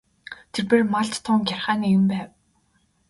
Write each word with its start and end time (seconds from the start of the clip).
Тэрбээр 0.53 0.83
малд 0.93 1.13
тун 1.25 1.39
гярхай 1.47 1.75
нэгэн 1.79 2.03
байв. 2.11 2.29